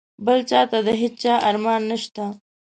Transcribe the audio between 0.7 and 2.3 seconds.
د هیچا امان نشته.